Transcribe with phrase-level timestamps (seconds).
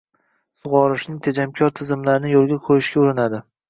[0.61, 3.49] sug‘orishning tejamkor tizimlarini yo‘lga qo‘yishga urinadi